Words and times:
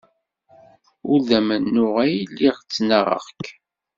Ur 1.11 1.19
d 1.29 1.31
amennuɣ 1.39 1.93
ay 2.03 2.13
lliɣ 2.31 2.57
ttnaɣeɣ-k. 2.59 3.45